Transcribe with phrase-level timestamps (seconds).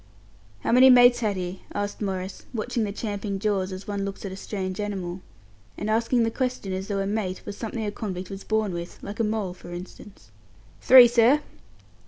[0.61, 4.31] "How many mates had he?" asked Maurice, watching the champing jaws as one looks at
[4.31, 5.21] a strange animal,
[5.77, 8.97] and asking the question as though a "mate" was something a convict was born with
[9.03, 10.31] like a mole, for instance.
[10.81, 11.41] "Three, sir."